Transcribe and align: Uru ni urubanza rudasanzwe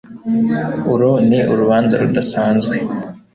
Uru 0.91 1.11
ni 1.29 1.39
urubanza 1.51 1.93
rudasanzwe 2.01 2.75